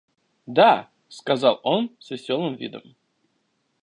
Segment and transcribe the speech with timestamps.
[0.47, 2.95] «Да!– сказал он с веселым видом.